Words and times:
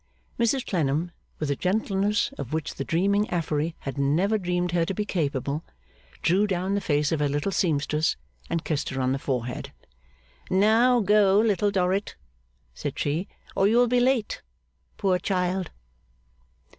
Mrs 0.39 0.65
Clennam, 0.65 1.11
with 1.37 1.51
a 1.51 1.55
gentleness 1.55 2.33
of 2.39 2.53
which 2.53 2.73
the 2.73 2.83
dreaming 2.83 3.29
Affery 3.29 3.75
had 3.81 3.99
never 3.99 4.39
dreamed 4.39 4.71
her 4.71 4.83
to 4.83 4.95
be 4.95 5.05
capable, 5.05 5.63
drew 6.23 6.47
down 6.47 6.73
the 6.73 6.81
face 6.81 7.11
of 7.11 7.19
her 7.19 7.29
little 7.29 7.51
seamstress, 7.51 8.15
and 8.49 8.63
kissed 8.65 8.89
her 8.89 8.99
on 8.99 9.11
the 9.11 9.19
forehead. 9.19 9.71
'Now 10.49 11.01
go, 11.01 11.37
Little 11.39 11.69
Dorrit,' 11.69 12.15
said 12.73 12.97
she, 12.97 13.27
'or 13.55 13.67
you 13.67 13.77
will 13.77 13.87
be 13.87 13.99
late, 13.99 14.41
poor 14.97 15.19
child! 15.19 15.69